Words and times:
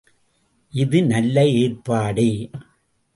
இது 0.73 0.99
நல்ல 1.03 1.45
ஏற்பாடே. 1.47 2.29